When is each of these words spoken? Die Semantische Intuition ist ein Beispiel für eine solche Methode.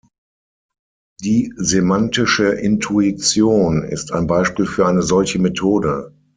Die 1.19 1.53
Semantische 1.57 2.53
Intuition 2.53 3.83
ist 3.83 4.11
ein 4.11 4.25
Beispiel 4.25 4.65
für 4.65 4.87
eine 4.87 5.03
solche 5.03 5.37
Methode. 5.37 6.11